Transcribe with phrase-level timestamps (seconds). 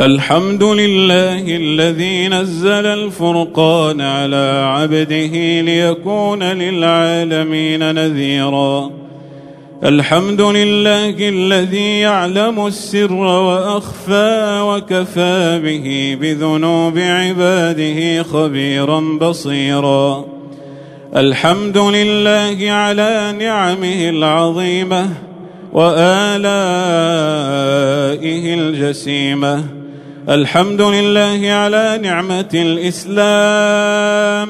[0.00, 8.90] الحمد لله الذي نزل الفرقان على عبده ليكون للعالمين نذيرا.
[9.84, 20.24] الحمد لله الذي يعلم السر وأخفى وكفى به بذنوب عباده خبيرا بصيرا.
[21.16, 25.08] الحمد لله على نعمه العظيمة
[25.72, 26.44] وآلائه
[28.54, 29.79] الجسيمة.
[30.30, 34.48] الحمد لله على نعمة الإسلام.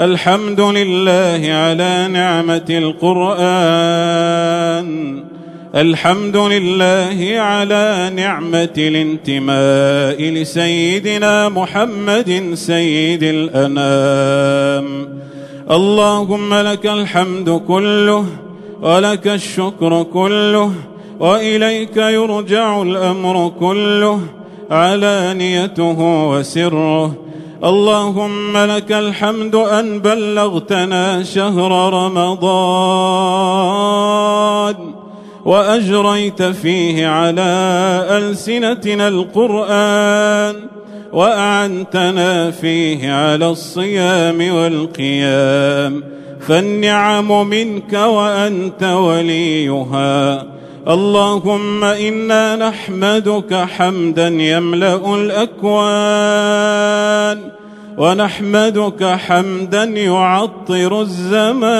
[0.00, 3.28] الحمد لله على نعمة القرآن.
[5.74, 14.86] الحمد لله على نعمة الانتماء لسيدنا محمد سيد الأنام.
[15.70, 18.26] اللهم لك الحمد كله
[18.82, 20.72] ولك الشكر كله
[21.20, 24.20] وإليك يرجع الأمر كله
[24.70, 27.14] علانيته وسره.
[27.64, 32.70] اللهم لك الحمد أن بلغتنا شهر رمضان
[35.44, 37.42] وأجريت فيه على
[38.10, 40.54] ألسنتنا القرآن
[41.12, 46.04] وأعنتنا فيه على الصيام والقيام.
[46.40, 50.49] فالنعم منك وأنت وليها.
[50.88, 55.80] اللهم إنا نحمدك حمدا يملأ الأكوان
[57.98, 61.70] ونحمدك حمدا يعطر الزمان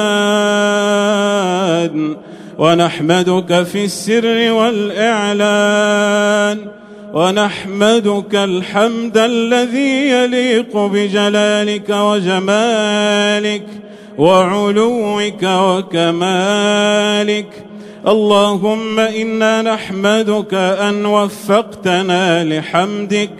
[2.58, 6.58] ونحمدك في السر والإعلان
[7.14, 13.66] ونحمدك الحمد الذي يليق بجلالك وجمالك
[14.18, 17.69] وعلوك وكمالك.
[18.08, 23.30] اللهم إنا نحمدك أن وفقتنا لحمدك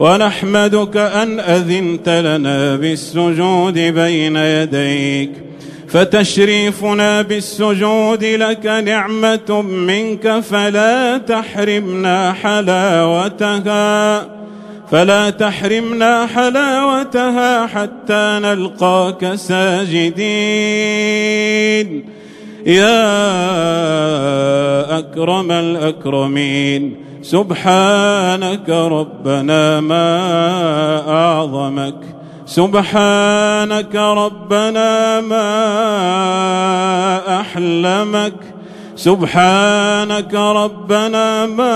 [0.00, 5.30] ونحمدك أن أذنت لنا بالسجود بين يديك.
[5.88, 14.26] فتشريفنا بالسجود لك نعمة منك فلا تحرمنا حلاوتها.
[14.90, 20.22] فلا تحرمنا حلاوتها حتى نلقاك ساجدين.
[22.66, 22.98] يا
[24.98, 30.08] أكرم الأكرمين سبحانك ربنا ما
[31.08, 31.94] أعظمك
[32.46, 35.50] سبحانك ربنا ما
[37.40, 38.34] أحلمك
[38.96, 41.74] سبحانك ربنا ما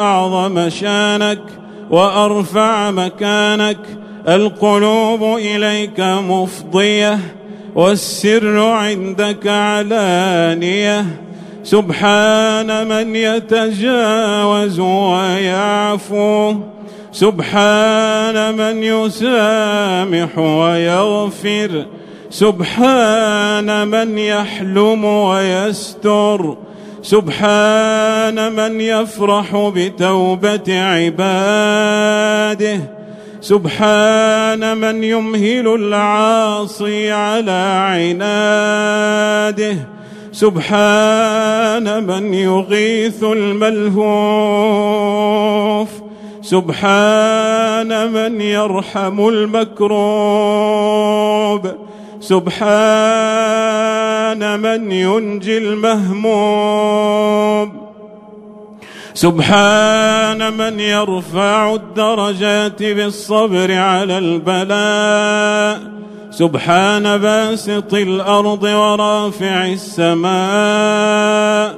[0.00, 1.42] أعظم شانك
[1.90, 3.78] وأرفع مكانك
[4.28, 7.18] القلوب إليك مفضية
[7.74, 11.06] والسر عندك علانية.
[11.64, 16.54] سبحان من يتجاوز ويعفو.
[17.12, 21.86] سبحان من يسامح ويغفر.
[22.30, 26.56] سبحان من يحلم ويستر.
[27.02, 32.97] سبحان من يفرح بتوبة عباده.
[33.40, 37.50] سبحان من يمهل العاصي على
[37.90, 39.76] عناده.
[40.32, 44.68] سبحان من يغيث الملهوف.
[46.42, 49.88] سبحان من يرحم المكروب.
[52.20, 53.58] سبحان
[54.60, 57.08] من ينجي المهموم.
[59.18, 65.80] سبحان من يرفع الدرجات بالصبر على البلاء.
[66.30, 71.74] سبحان باسط الأرض ورافع السماء.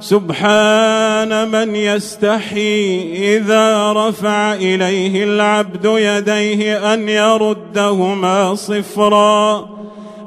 [0.00, 3.00] سبحان من يستحي
[3.36, 9.68] إذا رفع إليه العبد يديه أن يردهما صفرا.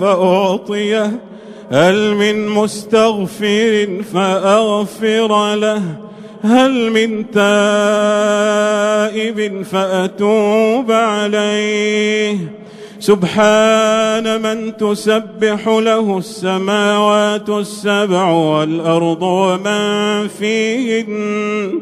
[0.00, 1.12] فأعطيه
[1.72, 5.82] هل من مستغفر فأغفر له
[6.42, 7.50] هل من تائب
[9.62, 12.59] فأتوب عليه.
[13.00, 21.72] سبحان من تسبح له السماوات السبع والأرض ومن فيهن.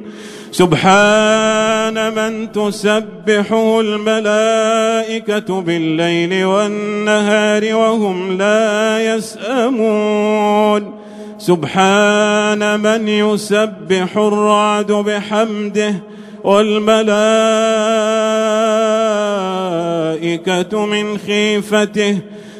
[0.52, 10.94] سبحان من تسبحه الملائكة بالليل والنهار وهم لا يسأمون.
[11.38, 15.94] سبحان من يسبح الرعد بحمده
[16.44, 17.08] والملائكة
[20.74, 22.18] من خيفته.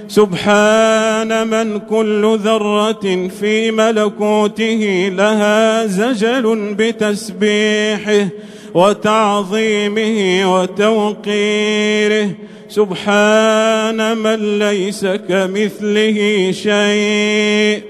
[0.08, 8.28] سبحان من كل ذرة في ملكوته لها زجل بتسبيحه
[8.74, 12.30] وتعظيمه وتوقيره.
[12.68, 17.82] سبحان من ليس كمثله شيء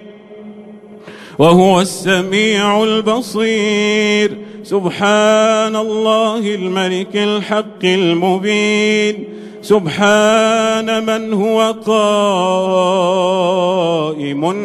[1.38, 4.38] وهو السميع البصير.
[4.64, 9.25] سبحان الله الملك الحق المبين.
[9.69, 13.09] سبحان من هو قائم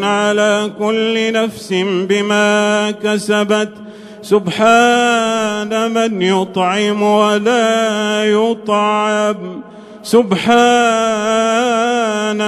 [0.03, 3.69] على كل نفس بما كسبت.
[4.21, 9.61] سبحان من يطعم ولا يطعم.
[10.03, 10.47] سبحان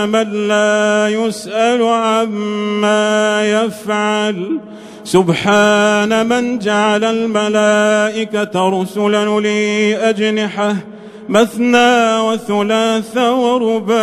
[0.09, 4.59] من لا يسأل عما يفعل.
[5.03, 10.75] سبحان من جعل الملائكة رسلا لأجنحة.
[11.29, 13.95] مثنى وثلاث ورباع.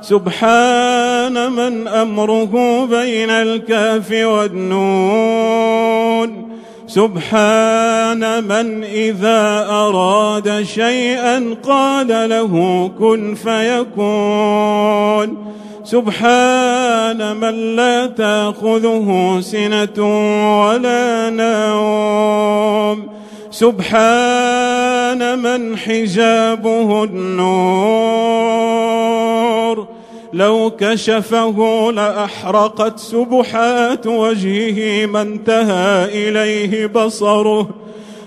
[0.00, 5.78] سبحان من أمره بين الكاف والنون.
[6.86, 14.68] سبحان من إذا أراد شيئا قال له كن فيكون.
[15.84, 19.98] سبحان من لا تأخذه سنة
[20.66, 23.17] ولا نوم.
[23.58, 28.28] سبحان من حجابه النور.
[30.32, 37.68] لو كشفه لأحرقت سبحات وجهه ما انتهى إليه بصره.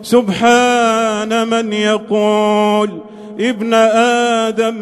[0.01, 2.89] سبحان من يقول
[3.39, 3.73] ابن
[4.53, 4.75] آدم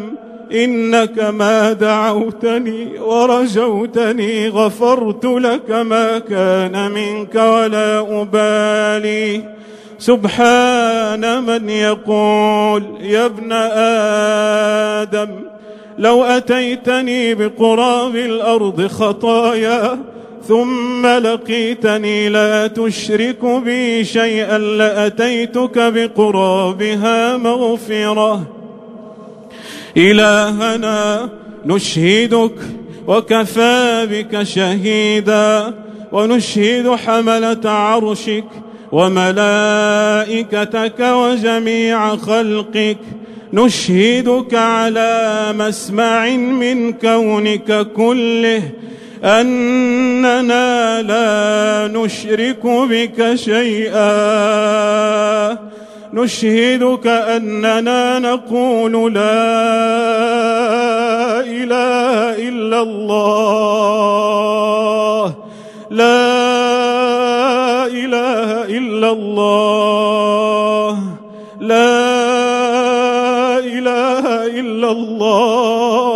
[0.52, 9.59] إنك ما دعوتني ورجوتني غفرت لك ما كان منك ولا أبالي.
[10.00, 13.52] سبحان من يقول يا ابن
[15.12, 15.28] آدم
[15.98, 19.98] لو أتيتني بقراب الأرض خطايا
[20.48, 28.46] ثم لقيتني لا تشرك بي شيئا لأتيتك بقرابها مغفرة.
[29.96, 31.28] إلهنا
[31.66, 32.54] نشهدك
[33.06, 35.74] وكفى بك شهيدا
[36.12, 38.44] ونشهد حملة عرشك
[38.92, 40.60] وملائكتك
[41.00, 42.98] وجميع خلقك
[43.52, 48.62] نشهدك على مسمع من كونك كله
[49.24, 54.10] أننا لا نشرك بك شيئا.
[56.14, 59.20] نشهدك أننا نقول لا
[61.40, 63.60] إله إلا الله.
[65.90, 66.79] لا
[67.90, 70.98] إله إلا الله.
[71.60, 71.98] لا
[73.58, 76.10] إله إلا الله.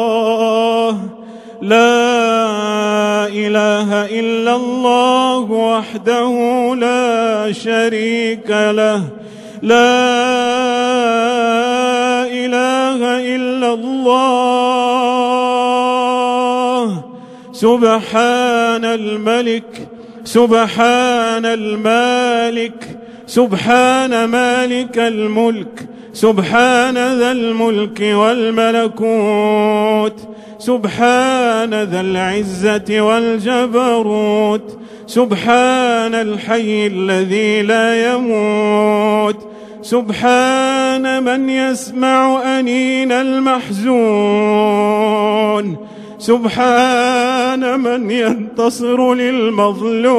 [1.62, 6.30] لا إله إلا الله وحده
[6.78, 9.02] لا شريك له.
[9.62, 9.94] لا
[12.24, 13.00] إله
[13.34, 14.54] إلا الله.
[17.52, 19.93] سبحان الملك.
[20.24, 29.48] سبحان المالك سبحان مالك الملك سبحان ذا الملك والملكوت
[30.58, 39.48] سبحان ذا العزة والجبروت سبحان الحي الذي لا يموت
[39.82, 43.94] سبحان من يسمع أنين المحزون.
[46.24, 50.14] سبحان من ينتصر للمظلوم.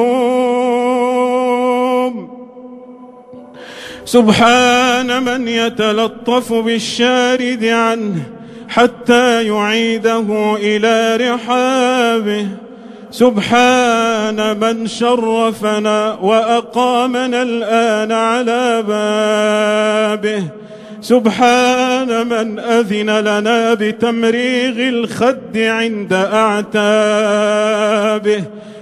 [4.05, 8.21] سبحان من يتلطف بالشارد عنه
[8.69, 12.47] حتى يعيده إلى رحابه.
[13.12, 20.43] سبحان من شرفنا وأقامنا الآن على بابه.
[21.05, 26.74] سبحان من أذن لنا بتمريغ الخد عند أعتابه.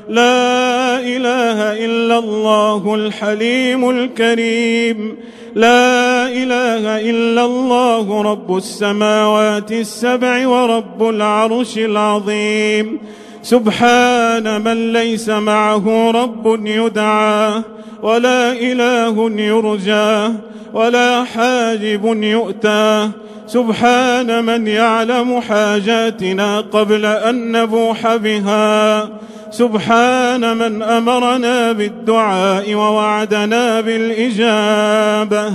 [0.10, 5.18] لا إله إلا الله الحليم الكريم.
[5.56, 13.00] لا إله إلا الله رب السماوات السبع ورب العرش العظيم.
[13.44, 17.62] سبحان من ليس معه رب يدعى
[18.02, 20.34] ولا إله يرجى
[20.74, 23.10] ولا حاجب يؤتى.
[23.48, 29.10] سبحان من يعلم حاجاتنا قبل أن نبوح بها.
[29.52, 35.52] سبحان من أمرنا بالدعاء ووعدنا بالإجابة.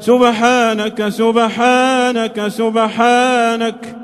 [0.00, 4.01] سبحانك سبحانك سبحانك.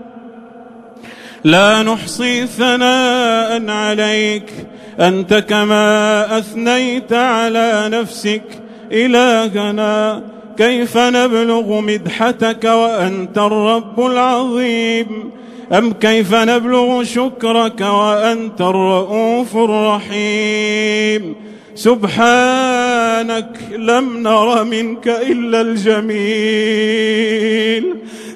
[1.44, 4.52] لا نحصي ثناء عليك.
[5.00, 8.42] أنت كما أثنيت على نفسك
[8.92, 10.22] إلهنا.
[10.56, 15.30] كيف نبلغ مدحتك وأنت الرب العظيم؟
[15.72, 21.34] أم كيف نبلغ شكرك وأنت الرؤوف الرحيم؟
[21.78, 26.24] سبحانك لم نر منك إلا الجميل.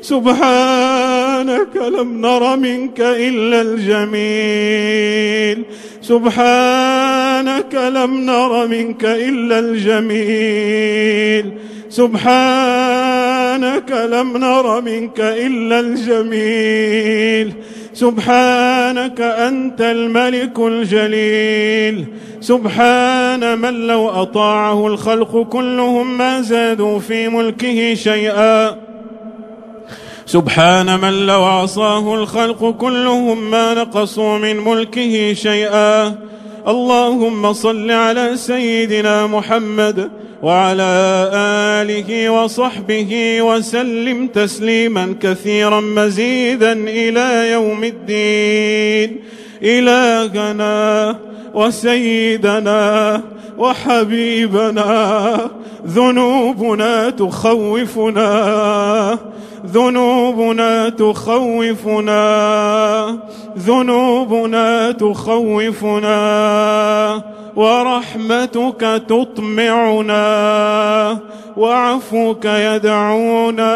[0.01, 5.65] سبحانك لم نر منك إلا الجميل.
[6.03, 11.53] سبحانك لم نر منك إلا الجميل.
[11.91, 17.53] سبحانك لم نر منك إلا الجميل.
[17.95, 22.07] سبحانك أنت الملك الجليل.
[22.41, 28.77] سبحان من لو أطاعه الخلق كلهم ما زادوا في ملكه شيئا.
[30.27, 36.15] سبحان من لو عصاه الخلق كلهم ما نقصوا من ملكه شيئا.
[36.69, 40.11] اللهم صل على سيدنا محمد
[40.43, 40.93] وعلى
[41.83, 49.21] آله وصحبه وسلم تسليما كثيرا مزيدا إلى يوم الدين.
[49.63, 51.17] إلهنا
[51.55, 53.21] وسيدنا
[53.59, 54.91] وحبيبنا
[55.87, 58.29] ذنوبنا تخوفنا
[59.67, 62.23] ذنوبنا تخوفنا
[63.59, 66.13] ذنوبنا تخوفنا.
[67.57, 70.23] ورحمتك تطمعنا
[71.57, 73.73] وعفوك يدعونا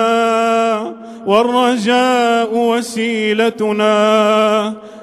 [1.26, 3.94] والرجاء وسيلتنا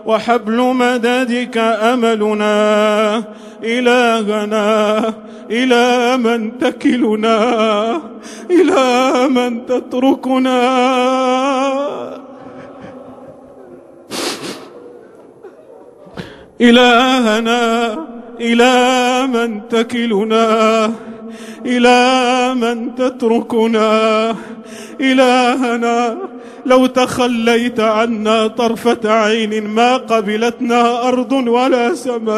[0.06, 3.24] وحبل مددك أملنا
[3.64, 5.00] إلهنا
[5.52, 8.02] إلى من تكلنا
[8.52, 10.64] إلى من تتركنا
[16.62, 17.98] إلهنا
[18.40, 20.92] إلى من تكلنا
[21.66, 24.36] إلى من تتركنا.
[25.02, 26.18] إلهنا
[26.66, 32.34] لو تخليت عنا طرفة عين ما قبلتنا أرض ولا سماء.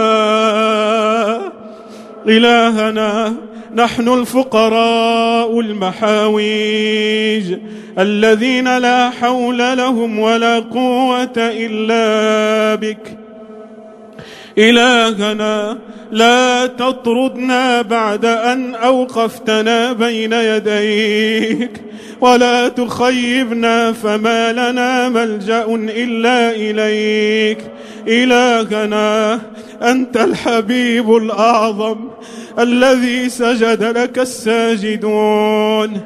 [2.28, 3.36] إلهنا
[3.76, 7.58] نحن الفقراء المحاويج
[8.00, 13.25] الذين لا حول لهم ولا قوة إلا بك.
[14.58, 15.78] إلهنا
[16.12, 21.82] لا تطردنا بعد أن أوقفتنا بين يديك.
[22.22, 27.58] ولا تخيبنا فما لنا ملجأ إلا إليك.
[28.08, 29.42] إلهنا
[29.82, 31.98] أنت الحبيب الأعظم
[32.60, 36.02] الذي سجد لك الساجدون.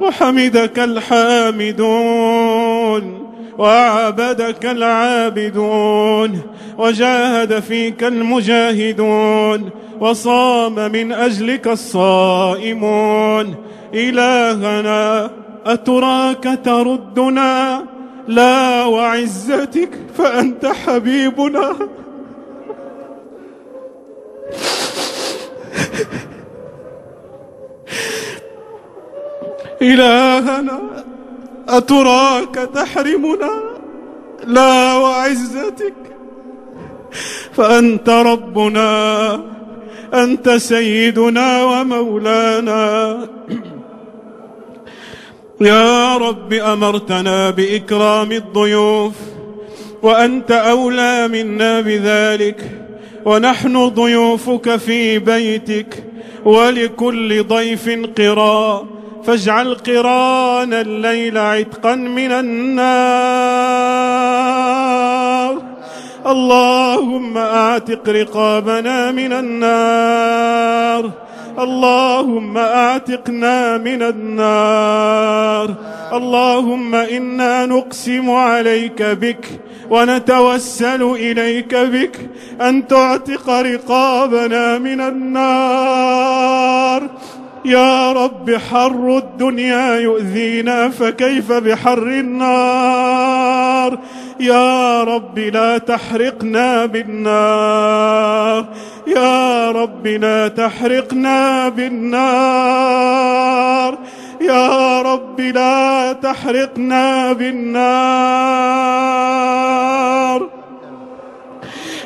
[0.00, 3.27] وحمدك الحامدون.
[3.58, 6.40] وعبدك العابدون
[6.78, 13.54] وجاهد فيك المجاهدون وصام من أجلك الصائمون.
[13.94, 15.30] إلهنا
[15.66, 17.84] أتراك تردنا؟
[18.28, 21.74] لا وعزتك فأنت حبيبنا.
[29.82, 30.80] إلهنا
[31.68, 33.62] أتراك تحرمنا؟
[34.46, 35.94] لا وعزتك.
[37.52, 39.40] فأنت ربنا
[40.14, 43.18] أنت سيدنا ومولانا.
[45.60, 49.14] يا رب أمرتنا بإكرام الضيوف
[50.02, 52.70] وأنت أولى منا بذلك.
[53.24, 56.04] ونحن ضيوفك في بيتك
[56.44, 58.86] ولكل ضيف قرا
[59.26, 62.88] فاجعل قران الليل عتقا من النار.
[66.26, 71.10] اللهم اعتق رقابنا من النار.
[71.58, 75.74] اللهم اعتقنا من النار.
[76.12, 79.60] اللهم إنا نقسم عليك بك
[79.90, 87.02] ونتوسل إليك بك أن تعتق رقابنا من النار.
[87.64, 93.98] يا رب حر الدنيا يؤذينا فكيف بحر النار؟
[94.40, 98.64] يا رب لا تحرقنا بالنار.
[99.06, 103.18] يا رب لا تحرقنا بالنار.
[104.40, 108.58] يا رب لا تحرقنا بالنار.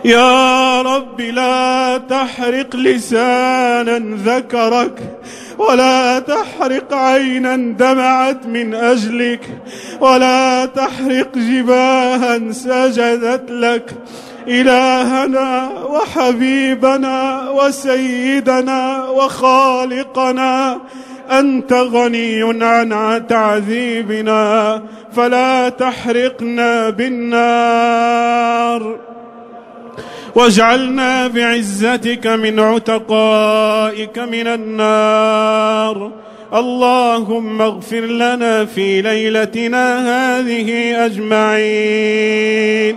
[0.04, 4.98] يا رب لا تحرق لسانا ذكرك
[5.58, 9.48] ولا تحرق عينا دمعت من أجلك
[10.00, 13.90] ولا تحرق جباها سجدت لك.
[14.48, 20.78] إلهنا وحبيبنا وسيدنا وخالقنا
[21.30, 24.82] أنت غني عن تعذيبنا
[25.16, 28.98] فلا تحرقنا بالنار.
[30.34, 36.12] واجعلنا بعزتك من عتقائك من النار.
[36.54, 42.96] اللهم اغفر لنا في ليلتنا هذه أجمعين.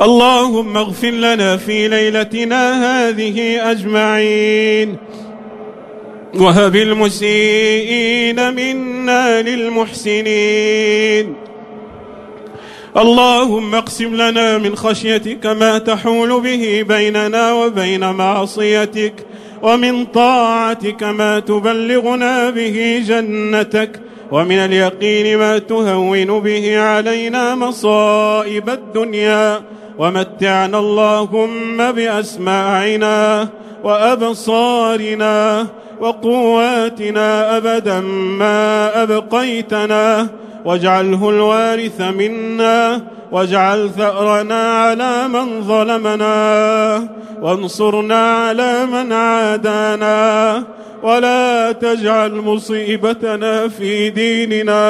[0.00, 2.62] اللهم اغفر لنا في ليلتنا
[3.08, 4.96] هذه أجمعين.
[6.34, 11.34] وهب المسيئين منا للمحسنين.
[12.96, 19.14] اللهم اقسم لنا من خشيتك ما تحول به بيننا وبين معصيتك
[19.62, 24.00] ومن طاعتك ما تبلغنا به جنتك
[24.32, 29.62] ومن اليقين ما تهون به علينا مصائب الدنيا.
[29.98, 33.48] ومتعنا اللهم بأسماعنا
[33.84, 35.66] وأبصارنا
[36.00, 40.28] وقواتنا أبدا ما أبقيتنا.
[40.64, 43.00] واجعله الوارث منا
[43.32, 47.08] واجعل ثأرنا على من ظلمنا
[47.42, 50.64] وانصرنا على من عادانا
[51.02, 54.80] ولا تجعل مصيبتنا في ديننا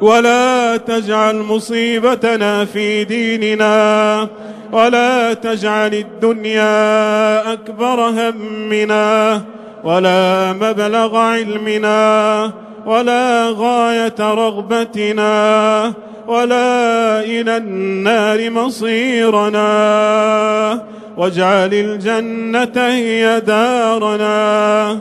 [0.00, 4.28] ولا تجعل مصيبتنا في ديننا
[4.72, 9.42] ولا تجعل الدنيا أكبر همنا
[9.84, 12.52] ولا مبلغ علمنا
[12.90, 15.92] ولا غاية رغبتنا
[16.26, 19.70] ولا إلى النار مصيرنا.
[21.16, 24.98] واجعل الجنة هي دارنا.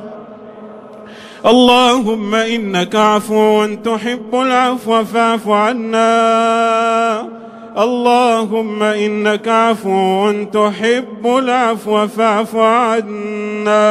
[1.46, 7.28] اللهم إنك عفو تحب العفو فاعف عنا.
[7.78, 13.90] اللهم إنك عفو تحب العفو فاعف عنا.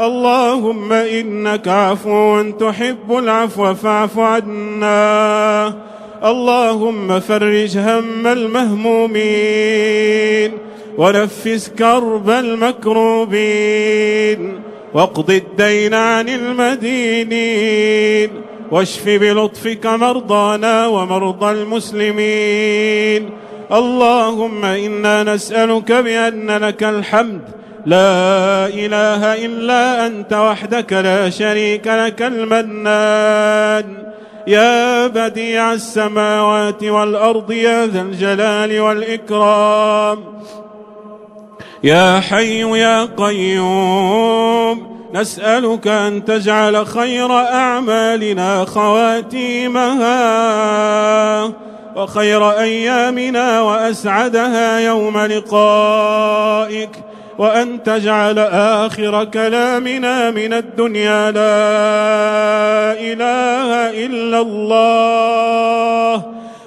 [0.00, 5.74] اللهم إنك عفو تحب العفو فاعف عنا.
[6.24, 9.18] اللهم فرج هم المهمومين
[10.98, 13.40] ونفس كرب المكروبين
[14.94, 18.30] واقض الدين عن المدينين
[18.70, 23.30] واشف بلطفك مرضانا ومرضى المسلمين.
[23.72, 34.08] اللهم إنا نسألك بأن لك الحمد لا إله إلا أنت وحدك لا شريك لك المنان.
[34.46, 40.18] يا بديع السماوات والأرض يا ذا الجلال والإكرام.
[41.84, 50.08] يا حي يا قيوم نسألك أن تجعل خير أعمالنا خواتيمها
[51.96, 56.90] وخير أيامنا وأسعدها يوم لقائك.
[57.38, 66.22] وأن تجعل آخر كلامنا من الدنيا لا إله إلا الله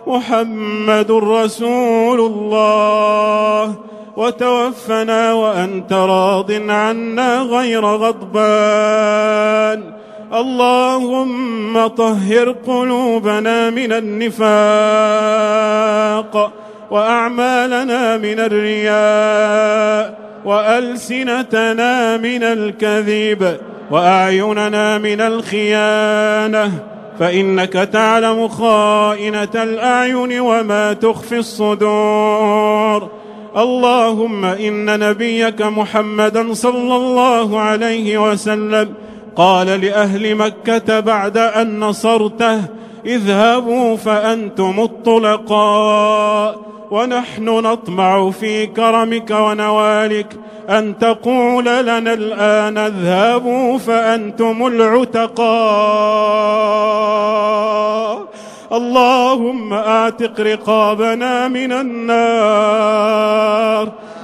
[0.08, 3.76] محمد رسول الله
[4.18, 9.22] وتوفنا وأنت راض عنا غير غضبان
[10.34, 14.52] اللهم طهر قلوبنا من النفاق
[16.92, 23.58] وأعمالنا من الرياء وألسنتنا من الكذب
[23.92, 26.72] وأعيننا من الخيانة
[27.20, 33.10] فإنك تعلم خائنة الأعين وما تخفي الصدور.
[33.58, 38.94] اللهم إن نبيك محمدا صلى الله عليه وسلم
[39.36, 42.62] قال لأهل مكة بعد أن نصرته
[43.06, 46.71] اذهبوا فأنتم الطلقاء.
[46.92, 50.28] ونحن نطمع في كرمك ونوالك
[50.70, 55.42] أن تقول لنا الآن اذهبوا فأنتم العتقاء.
[58.74, 63.12] اللهم اعتق رقابنا من النار.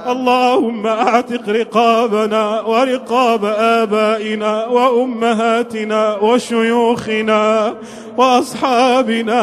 [0.08, 7.74] اللهم اعتق رقابنا ورقاب آبائنا وأمهاتنا وشيوخنا
[8.16, 9.42] وأصحابنا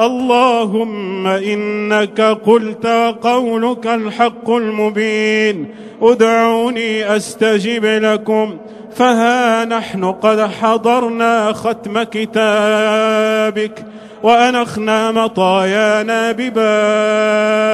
[0.00, 5.74] اللهم إنك قلت وقولك الحق المبين.
[6.02, 8.56] ادعوني أستجب لكم.
[8.94, 13.84] فها نحن قد حضرنا ختم كتابك
[14.22, 17.68] وأنخنا مطايانا ببابك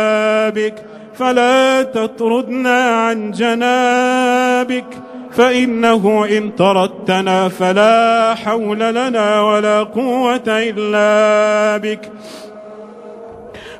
[1.14, 4.86] فلا تطردنا عن جنابك
[5.32, 12.12] فإنه إن طردتنا فلا حول لنا ولا قوة إلا بك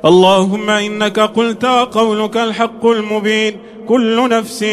[0.05, 4.63] اللهم إنك قلت قولك الحق المبين كل نفس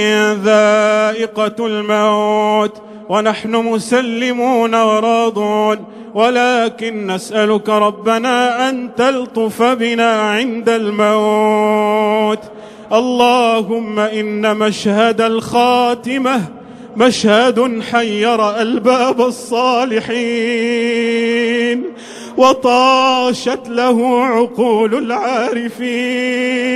[0.45, 5.85] ذائقة الموت ونحن مسلمون وراضون.
[6.15, 12.39] ولكن نسألك ربنا أن تلطف بنا عند الموت.
[12.93, 16.41] اللهم إن مشهد الخاتمة
[16.97, 20.25] مشهد حير ألباب الصالحين.
[22.37, 26.75] وطاشت له عقول العارفين.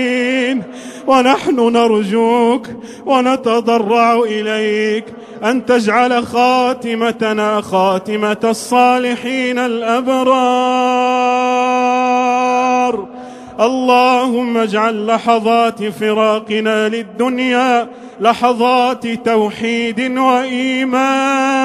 [1.06, 2.66] ونحن نرجوك
[3.06, 5.04] ونتضرع إليك
[5.44, 10.38] أن تجعل خاتمتنا خاتمة الصالحين الأبرار.
[13.60, 17.88] اللهم اجعل لحظات فراقنا للدنيا
[18.20, 21.58] لحظات توحيد وإيمان.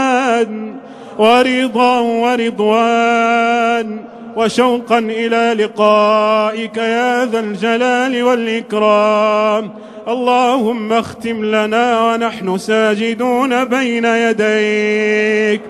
[1.17, 3.99] ورضا ورضوان
[4.35, 9.71] وشوقا إلى لقائك يا ذا الجلال والإكرام.
[10.07, 15.61] اللهم اختم لنا ونحن ساجدون بين يديك.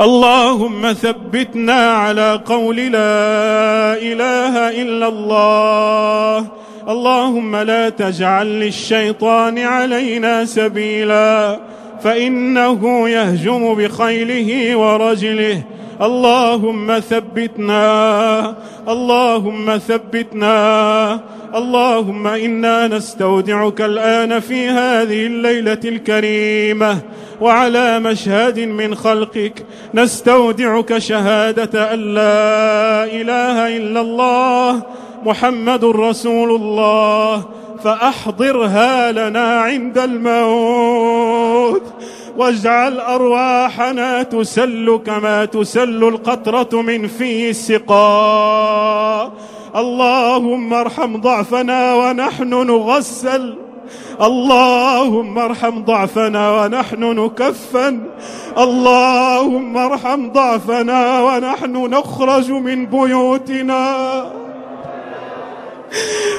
[0.00, 6.46] اللهم ثبتنا على قول لا إله إلا الله.
[6.88, 11.58] اللهم لا تجعل للشيطان علينا سبيلا.
[12.02, 15.62] فإنه يهجم بخيله ورجله.
[16.02, 18.56] اللهم ثبتنا
[18.88, 21.20] اللهم ثبتنا
[21.54, 26.98] اللهم إنا نستودعك الآن في هذه الليلة الكريمة.
[27.40, 34.82] وعلى مشهد من خلقك نستودعك شهادة أن لا إله إلا الله
[35.24, 37.57] محمد رسول الله.
[37.84, 41.82] فأحضرها لنا عند الموت.
[42.36, 49.32] واجعل أرواحنا تسل كما تسل القطرة من في السقاء.
[49.76, 53.54] اللهم ارحم ضعفنا ونحن نغسل.
[54.22, 58.00] اللهم ارحم ضعفنا ونحن نكفن.
[58.58, 64.24] اللهم ارحم ضعفنا ونحن نخرج من بيوتنا.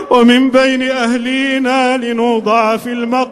[0.09, 3.29] ومن بين أهلينا لنوضع في المقابر.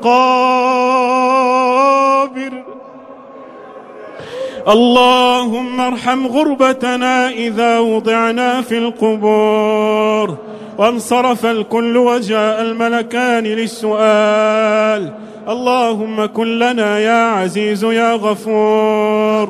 [4.67, 10.38] اللهم ارحم غربتنا إذا وضعنا في القبور.
[10.77, 15.13] وانصرف الكل وجاء الملكان للسؤال.
[15.49, 19.49] اللهم كن لنا يا عزيز يا غفور.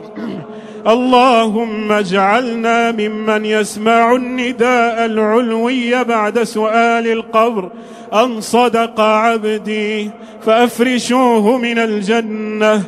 [0.88, 7.70] اللهم اجعلنا ممن يسمع النداء العلوي بعد سؤال القبر
[8.14, 10.12] أن صدق عبدي
[10.46, 12.84] فأفرشوه من الجنة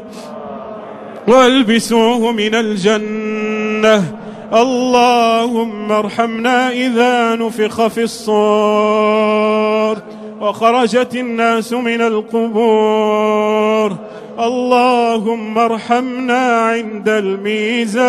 [1.27, 4.03] وألبسوه من الجنة.
[4.53, 9.58] اللهم ارحمنا إذا نفخ في الصور.
[10.41, 13.95] وخرجت الناس من القبور.
[14.39, 17.99] اللهم ارحمنا عند الميزان.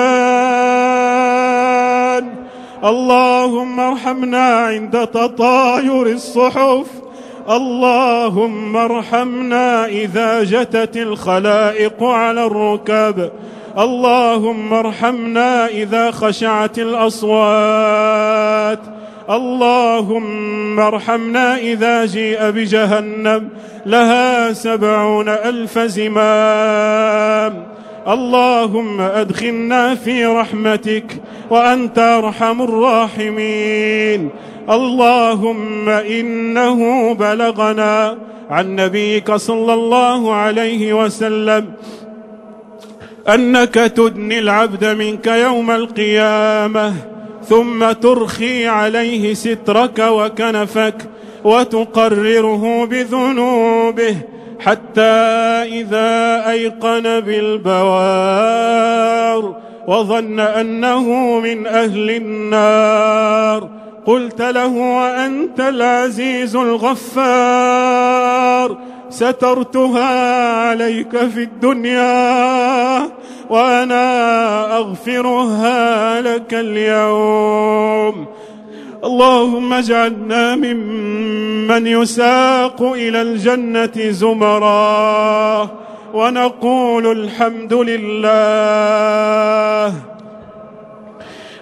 [2.84, 6.86] اللهم ارحمنا عند تطاير الصحف.
[7.50, 13.30] اللهم ارحمنا إذا جتت الخلائق على الركب.
[13.78, 18.78] اللهم ارحمنا إذا خشعت الأصوات.
[19.30, 23.48] اللهم ارحمنا إذا جيء بجهنم
[23.86, 27.66] لها سبعون ألف زمام.
[28.08, 34.30] اللهم أدخلنا في رحمتك وأنت أرحم الراحمين.
[34.70, 38.18] اللهم إنه بلغنا
[38.50, 41.72] عن نبيك صلى الله عليه وسلم
[43.28, 47.09] أنك تدني العبد منك يوم القيامة.
[47.50, 50.94] ثم ترخي عليه سترك وكنفك
[51.44, 54.16] وتقرره بذنوبه
[54.60, 55.00] حتى
[55.80, 58.40] إذا أيقن بالبوار
[59.88, 63.68] وظن أنه من أهل النار
[64.06, 68.10] قلت له وأنت العزيز الغفار
[69.10, 73.10] سترتها عليك في الدنيا
[73.50, 78.26] وأنا أغفرها لك اليوم.
[79.04, 85.68] اللهم اجعلنا ممن يساق إلى الجنة زمرا
[86.14, 88.90] ونقول الحمد لله.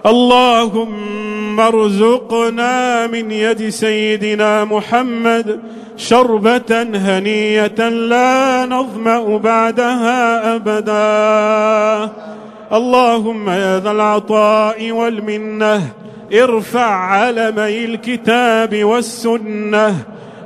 [0.05, 5.59] اللهم ارزقنا من يد سيدنا محمد
[5.99, 12.13] شربة هنية لا نظمأ بعدها أبدا.
[12.73, 15.81] اللهم يا ذا العطاء والمنة
[16.33, 19.95] ارفع علمي الكتاب والسنة.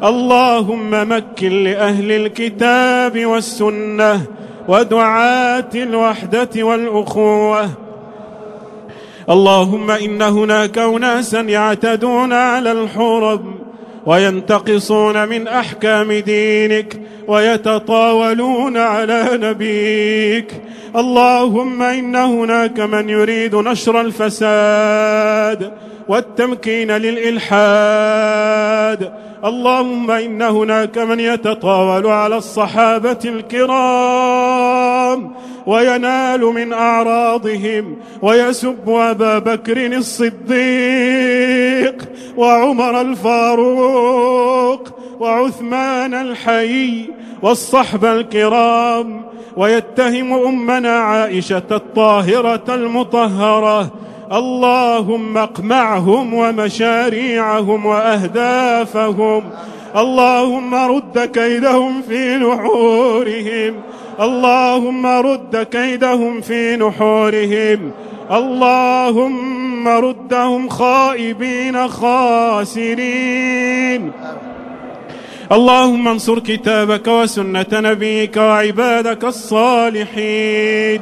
[0.03, 4.21] اللهم مكن لأهل الكتاب والسنة
[4.67, 7.69] ودعاة الوحدة والأخوة.
[9.29, 13.52] اللهم إن هناك أناسا يعتدون على الحرم
[14.05, 20.51] وينتقصون من أحكام دينك ويتطاولون على نبيك.
[20.95, 25.71] اللهم إن هناك من يريد نشر الفساد
[26.07, 28.13] والتمكين للإلحاد
[29.45, 34.63] اللهم إن هناك من يتطاول على الصحابة الكرام
[35.65, 40.53] وينال من أعراضهم ويسب أبا بكر الصديق
[42.37, 47.09] وعمر الفاروق وعثمان الحي
[47.41, 49.21] والصحب الكرام
[49.57, 53.91] ويتهم أمنا عائشة الطاهرة المطهرة
[54.31, 59.43] اللهم اقمعهم ومشاريعهم وأهدافهم.
[59.95, 63.73] اللهم رد كيدهم في نحورهم.
[64.19, 67.91] اللهم رد كيدهم في نحورهم.
[68.31, 73.03] اللهم ردهم خائبين خاسرين.
[75.51, 81.01] اللهم انصر كتابك وسنة نبيك وعبادك الصالحين.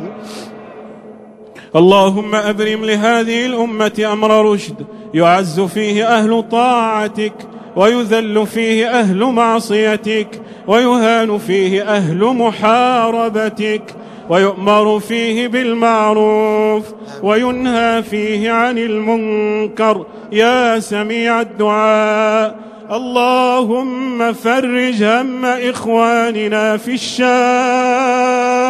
[1.76, 4.76] اللهم أبرم لهذه الأمة أمر رشد
[5.14, 7.34] يعز فيه أهل طاعتك
[7.76, 13.82] ويذل فيه أهل معصيتك ويهان فيه أهل محاربتك
[14.30, 16.84] ويؤمر فيه بالمعروف
[17.24, 22.56] وينهى فيه عن المنكر يا سميع الدعاء
[22.92, 28.61] اللهم فرج هم إخواننا في الشام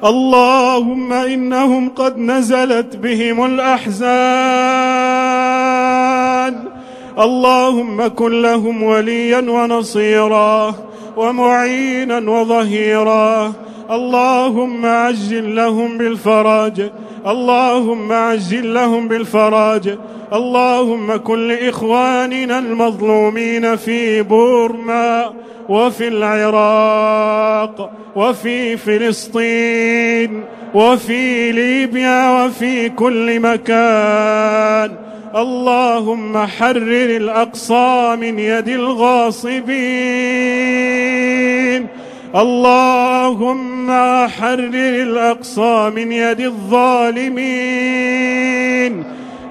[0.05, 4.03] اللهم إنهم قد نزلت بهم الأحزان.
[7.19, 10.73] اللهم كن لهم وليا ونصيرا
[11.17, 13.53] ومعينا وظهيرا.
[13.91, 16.89] اللهم عجل لهم بالفرج
[17.27, 19.97] اللهم عجل لهم بالفرج
[20.33, 25.33] اللهم كن لإخواننا المظلومين في بورما
[25.69, 30.43] وفي العراق وفي فلسطين
[30.73, 34.91] وفي ليبيا وفي كل مكان.
[35.35, 39.73] اللهم حرر الأقصى من يد الغاصبين.
[42.35, 43.91] اللهم
[44.27, 47.33] حرر الأقصى من يد الظالمين.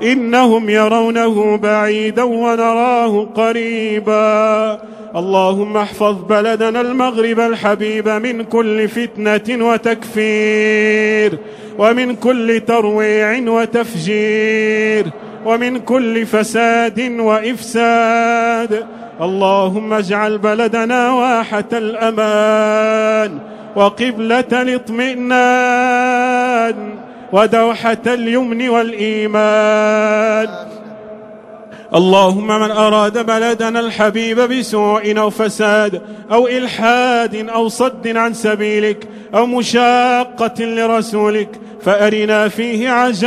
[0.02, 4.80] إنهم يرونه بعيدا ونراه قريبا.
[5.16, 11.38] اللهم احفظ بلدنا المغرب الحبيب من كل فتنة وتكفير
[11.78, 15.06] ومن كل ترويع وتفجير
[15.46, 18.86] ومن كل فساد وإفساد.
[19.20, 23.38] اللهم اجعل بلدنا واحة الأمان
[23.76, 25.96] وقبلة الاطمئنان
[27.32, 30.48] ودوحة اليمن والإيمان.
[31.94, 39.46] اللهم من أراد بلدنا الحبيب بسوء أو فساد أو إلحاد أو صد عن سبيلك أو
[39.46, 43.22] مشاقة لرسولك فأرنا فيه عجائب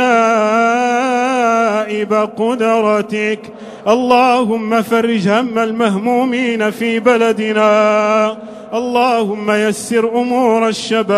[2.36, 3.40] قدرتك.
[3.88, 8.36] اللهم فرج هم المهمومين في بلدنا.
[8.74, 11.10] اللهم يسر أمور الشباب.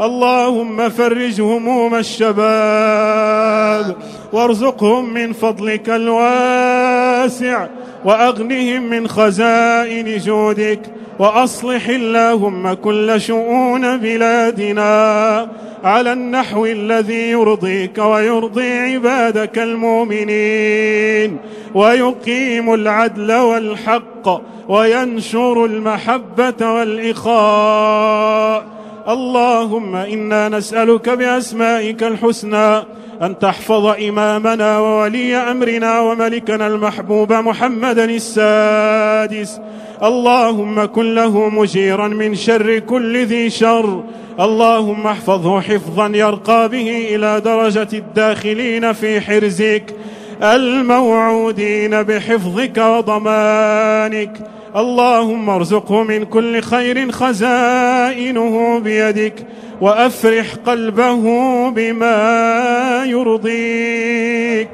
[0.00, 3.96] اللهم فرج هموم الشباب.
[4.32, 7.66] وارزقهم من فضلك الواسع
[8.04, 10.80] وأغنهم من خزائن جودك.
[11.20, 15.48] وأصلح اللهم كل شؤون بلادنا
[15.84, 21.36] على النحو الذي يرضيك ويرضي عبادك المؤمنين
[21.74, 28.66] ويقيم العدل والحق وينشر المحبة والإخاء.
[29.08, 32.82] اللهم إنا نسألك بأسمائك الحسنى
[33.22, 39.60] أن تحفظ إمامنا وولي أمرنا وملكنا المحبوب محمدا السادس.
[40.02, 44.04] اللهم كن له مجيرا من شر كل ذي شر.
[44.40, 49.94] اللهم احفظه حفظا يرقى به إلى درجة الداخلين في حرزك.
[50.42, 54.32] الموعودين بحفظك وضمانك.
[54.76, 59.46] اللهم ارزقه من كل خير خزائنه بيدك
[59.80, 61.24] وأفرح قلبه
[61.70, 64.68] بما يرضيك.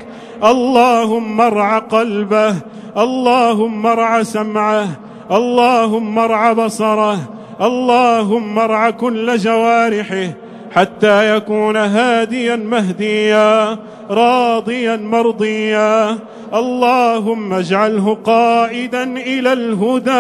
[0.45, 2.55] اللهم ارع قلبه
[2.97, 4.89] اللهم ارع سمعه
[5.31, 7.19] اللهم ارع بصره
[7.61, 10.31] اللهم ارع كل جوارحه
[10.75, 13.79] حتى يكون هاديا مهديا
[14.11, 16.19] راضيا مرضيا.
[16.55, 20.17] اللهم اجعله قائدا إلى الهدى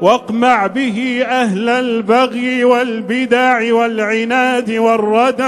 [0.00, 5.44] واقمع به أهل البغي والبدع والعناد والردى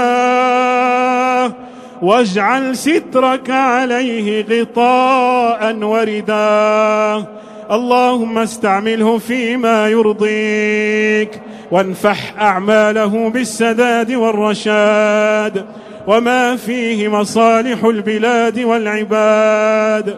[2.01, 7.25] واجعل سترك عليه غطاء وردا
[7.71, 15.65] اللهم استعمله فيما يرضيك وانفح أعماله بالسداد والرشاد
[16.07, 20.15] وما فيه مصالح البلاد والعباد.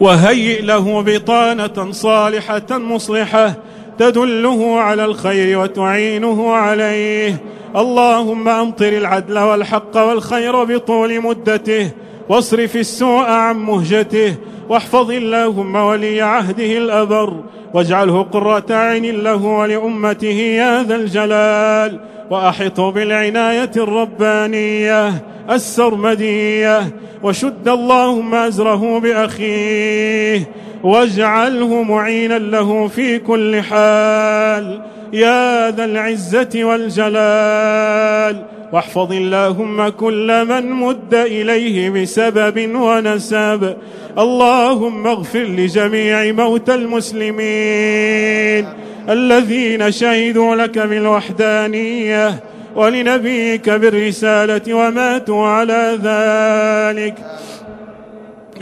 [0.00, 3.54] وهيئ له بطانة صالحة مصلحة
[3.98, 7.42] تدله على الخير وتعينه عليه.
[7.76, 11.90] اللهم أمطر العدل والحق والخير بطول مدته
[12.28, 14.34] واصرف السوء عن مهجته
[14.68, 17.40] واحفظ اللهم ولي عهده الأبر
[17.74, 22.00] واجعله قرة عين له ولأمته يا ذا الجلال.
[22.30, 26.80] وأحط بالعناية الربانية السرمدية
[27.22, 30.50] وشد اللهم أزره بأخيه
[30.82, 34.80] واجعله معينا له في كل حال.
[35.12, 43.76] يا ذا العزة والجلال واحفظ اللهم كل من مد إليه بسبب ونسب.
[44.18, 48.66] اللهم اغفر لجميع موتى المسلمين.
[49.08, 52.40] الذين شهدوا لك بالوحدانية
[52.76, 57.14] ولنبيك بالرسالة وماتوا على ذلك.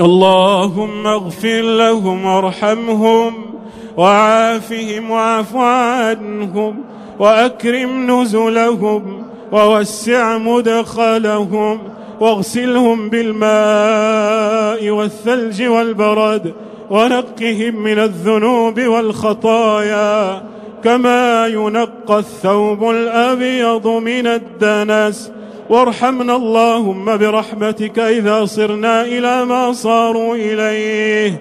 [0.00, 3.34] اللهم اغفر لهم وارحمهم
[3.96, 6.84] وعافهم واعف عنهم
[7.18, 11.78] وأكرم نزلهم ووسع مدخلهم
[12.20, 16.54] واغسلهم بالماء والثلج والبرد
[16.90, 20.42] ونقهم من الذنوب والخطايا
[20.84, 25.32] كما ينقى الثوب الأبيض من الدنس.
[25.70, 31.40] وارحمنا اللهم برحمتك إذا صرنا إلى ما صاروا إليه.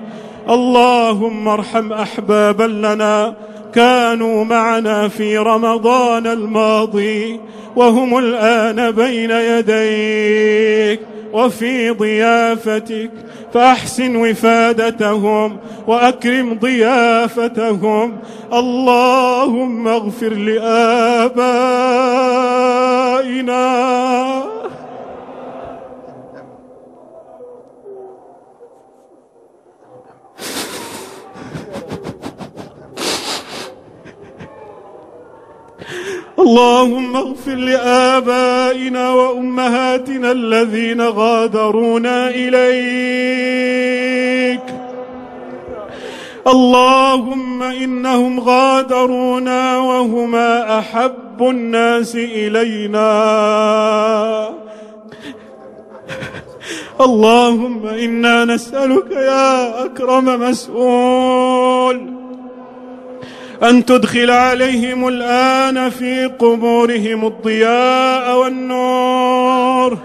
[0.50, 3.34] اللهم ارحم أحبابا لنا
[3.76, 7.40] كانوا معنا في رمضان الماضي
[7.76, 11.14] وهم الآن بين يديك.
[11.36, 13.12] وفي ضيافتك
[13.54, 18.17] فأحسن وفادتهم وأكرم ضيافتهم
[18.54, 21.36] اللهم اغفر لآبائنا
[36.46, 43.76] اللهم اغفر لآبائنا وأمهاتنا الذين غادرونا إليك.
[46.48, 53.10] اللهم إنهم غادرونا وهما أحب الناس إلينا.
[57.02, 62.25] اللهم إنا نسألك يا أكرم مسؤول.
[63.63, 69.98] أن تدخل عليهم الآن في قبورهم الضياء والنور.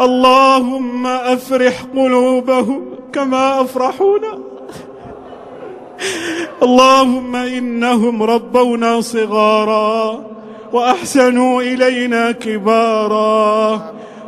[0.00, 4.38] اللهم أفرح قلوبهم كما أفرحونا
[6.62, 10.20] اللهم إنهم ربونا صغارا
[10.72, 13.82] وأحسنوا إلينا كبارا.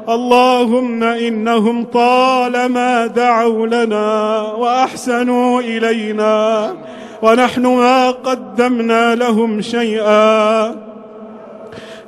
[0.09, 6.75] اللهم إنهم طالما دعوا لنا وأحسنوا إلينا.
[7.23, 10.75] ونحن ما قدمنا لهم شيئا.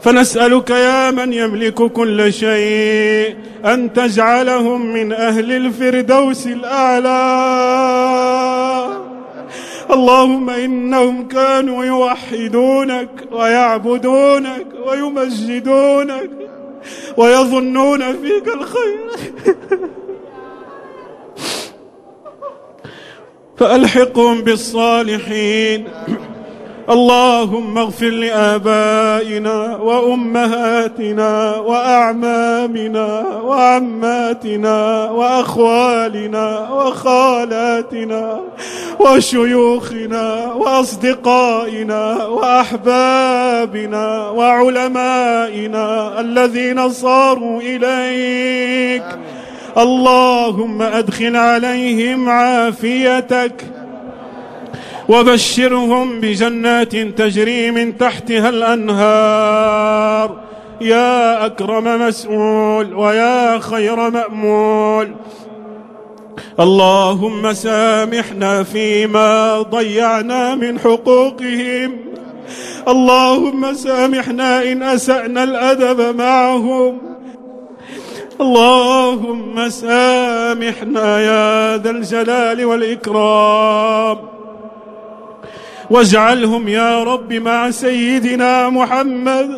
[0.00, 7.10] فنسألك يا من يملك كل شيء أن تجعلهم من أهل الفردوس الأعلى.
[9.90, 16.30] اللهم إنهم كانوا يوحدونك ويعبدونك ويمجدونك
[17.16, 19.10] ويظنون فيك الخير.
[23.60, 25.84] فألحقهم بالصالحين.
[26.90, 38.40] اللهم اغفر لآبائنا وأمهاتنا وأعمامنا وعماتنا وأخوالنا وخالاتنا
[39.00, 49.02] وشيوخنا وأصدقائنا وأحبابنا وعلمائنا الذين صاروا إليك.
[49.78, 53.64] اللهم أدخل عليهم عافيتك
[55.08, 60.40] وبشرهم بجنات تجري من تحتها الأنهار.
[60.80, 65.14] يا أكرم مسؤول ويا خير مأمول.
[66.60, 71.96] اللهم سامحنا فيما ضيعنا من حقوقهم.
[72.88, 77.09] اللهم سامحنا إن أسأنا الأدب معهم.
[78.40, 84.18] اللهم سامحنا يا ذا الجلال والإكرام.
[85.90, 89.50] واجعلهم يا رب مع سيدنا محمد.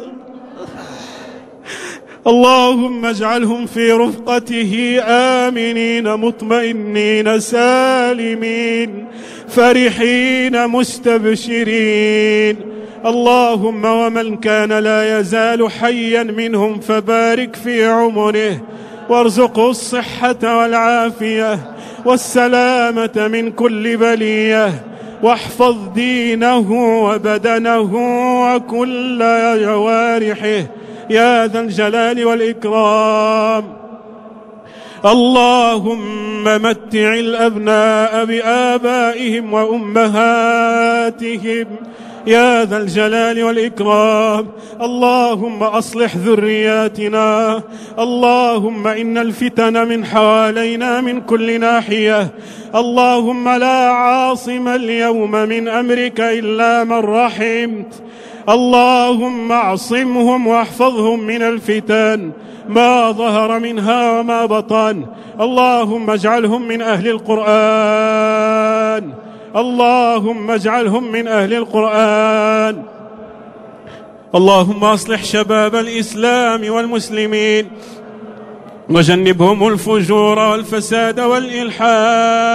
[2.27, 9.07] اللهم اجعلهم في رفقته آمنين مطمئنين سالمين
[9.49, 12.72] فرحين مستبشرين.
[13.07, 18.61] اللهم ومن كان لا يزال حيا منهم فبارك في عمره
[19.09, 21.59] وارزقه الصحة والعافية
[22.05, 24.85] والسلامة من كل بلية
[25.23, 26.73] واحفظ دينه
[27.05, 27.95] وبدنه
[28.45, 29.19] وكل
[29.63, 30.67] جوارحه.
[31.11, 33.65] يا ذا الجلال والإكرام.
[35.05, 40.87] اللهم متع الأبناء بآبائهم وأمهاتهم
[42.27, 44.47] يا ذا الجلال والإكرام.
[44.81, 47.63] اللهم أصلح ذرياتنا.
[47.99, 52.29] اللهم إن الفتن من حوالينا من كل ناحية.
[52.75, 58.03] اللهم لا عاصم اليوم من أمرك إلا من رحمت.
[58.49, 62.31] اللهم أعصمهم واحفظهم من الفتن.
[62.69, 65.05] ما ظهر منها وما بطن.
[65.41, 69.13] اللهم اجعلهم من أهل القرآن.
[69.57, 72.83] اللهم اجعلهم من أهل القرآن.
[74.35, 77.71] اللهم أصلح شباب الإسلام والمسلمين.
[78.91, 82.47] وجنبهم الفجور والفساد والإلحاد.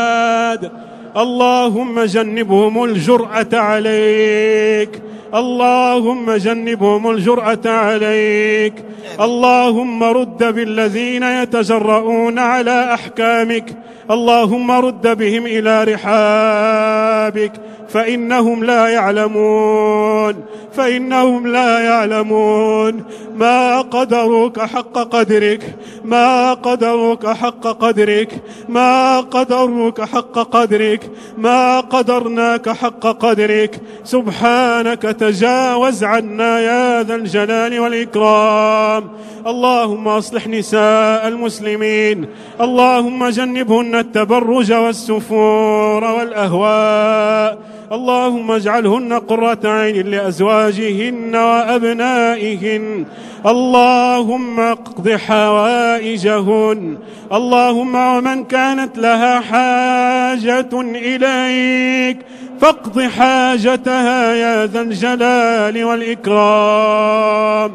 [1.17, 5.01] اللهم جنبهم الجرأة عليك.
[5.35, 8.73] اللهم جنبهم الجرأة عليك.
[9.21, 13.65] اللهم رد بالذين يتجرؤون على أحكامك.
[14.11, 17.51] اللهم رد بهم إلى رحابك.
[17.89, 20.33] فإنهم لا يعلمون.
[20.75, 23.03] فإنهم لا يعلمون.
[23.37, 25.75] ما قدروك حق قدرك.
[26.05, 28.29] ما قدروك حق قدرك.
[28.69, 31.11] ما قدروك حق قدرك.
[31.37, 33.81] ما قدرناك حق قدرك.
[34.03, 39.03] سبحانك تجاوز عنا يا ذا الجلال والإكرام.
[39.47, 42.25] اللهم أصلح نساء المسلمين.
[42.61, 47.57] اللهم جنبهن التبرج والسفور والأهواء.
[47.91, 53.05] اللهم اجعلهن قرة عين لأزواجهن وأبنائهن.
[53.45, 56.97] اللهم اقض حوائجهن.
[57.33, 62.17] اللهم ومن كانت لها حاجة إليك
[62.61, 67.71] فاقض حاجتها يا ذا الجلال والإكرام.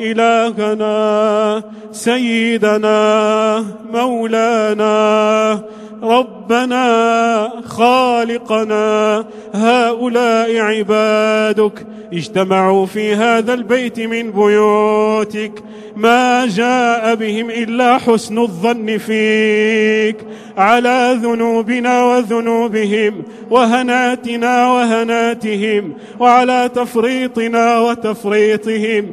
[0.00, 5.60] إلهنا سيدنا مولانا
[6.02, 9.24] ربنا خالقنا.
[9.54, 15.62] هؤلاء عبادك اجتمعوا في هذا البيت من بيوتك.
[15.96, 20.16] ما جاء بهم إلا حسن الظن فيك.
[20.56, 29.10] على ذنوبنا وذنوبهم وهناتنا وهناتهم وعلى تفريطنا وتفريطهم.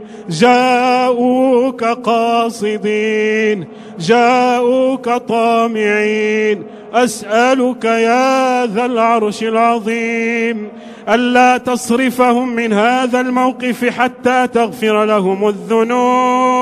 [0.74, 3.68] جاءوك قاصدين
[4.00, 6.64] جاءوك طامعين.
[6.94, 10.68] أسألك يا ذا العرش العظيم
[11.10, 16.58] ألا تصرفهم من هذا الموقف حتى تغفر لهم الذنوب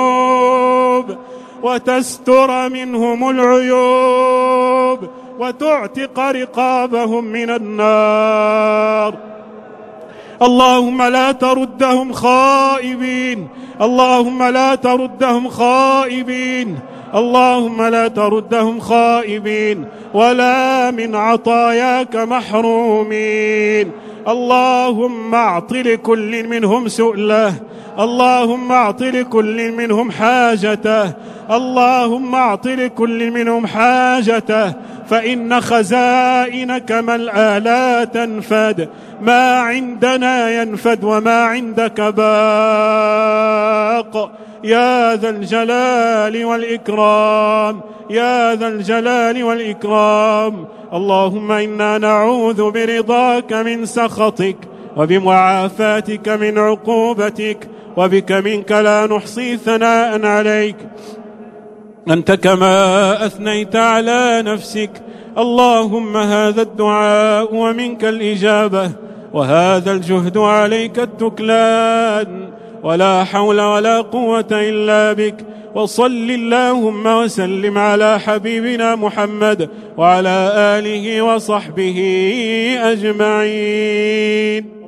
[1.63, 4.99] وتستر منهم العيوب
[5.39, 9.17] وتعتق رقابهم من النار.
[10.41, 13.47] اللهم لا تردهم خائبين.
[13.81, 16.79] اللهم لا تردهم خائبين.
[17.15, 19.85] اللهم لا تردهم خائبين.
[20.13, 23.91] ولا من عطاياك محرومين.
[24.27, 27.53] اللهم اعط لكل منهم سؤله.
[27.99, 31.13] اللهم اعط لكل منهم حاجته.
[31.51, 34.73] اللهم اعط لكل منهم حاجته.
[35.09, 38.89] فإن خزائنك ملأى لا تنفد.
[39.21, 42.31] ما عندنا ينفد وما عندك باق.
[44.63, 47.81] يا ذا الجلال والإكرام.
[48.09, 50.65] يا ذا الجلال والإكرام.
[50.93, 54.55] اللهم إنا نعوذ برضاك من سخطك
[54.97, 57.67] وبمعافاتك من عقوبتك
[57.97, 60.75] وبك منك لا نحصي ثناء عليك.
[62.09, 64.91] أنت كما أثنيت على نفسك.
[65.37, 68.91] اللهم هذا الدعاء ومنك الإجابة
[69.33, 72.49] وهذا الجهد عليك التكلان.
[72.83, 75.35] ولا حول ولا قوة إلا بك.
[75.75, 81.97] وصل اللهم وسلم على حبيبنا محمد وعلى آله وصحبه
[82.83, 84.80] أجمعين.